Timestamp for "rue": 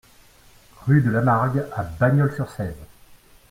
0.87-1.03